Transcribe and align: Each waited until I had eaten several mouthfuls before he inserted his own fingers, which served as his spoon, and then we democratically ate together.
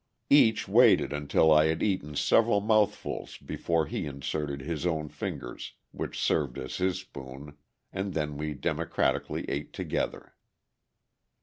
Each 0.31 0.67
waited 0.67 1.13
until 1.13 1.51
I 1.51 1.67
had 1.67 1.83
eaten 1.83 2.15
several 2.15 2.59
mouthfuls 2.59 3.37
before 3.37 3.85
he 3.85 4.07
inserted 4.07 4.61
his 4.61 4.83
own 4.83 5.09
fingers, 5.09 5.73
which 5.91 6.19
served 6.19 6.57
as 6.57 6.77
his 6.77 7.01
spoon, 7.01 7.55
and 7.93 8.15
then 8.15 8.35
we 8.35 8.55
democratically 8.55 9.45
ate 9.47 9.73
together. 9.73 10.33